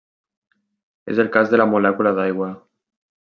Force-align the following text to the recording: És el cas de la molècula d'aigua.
És 1.13 1.21
el 1.25 1.29
cas 1.37 1.53
de 1.53 1.59
la 1.61 1.69
molècula 1.75 2.15
d'aigua. 2.21 2.51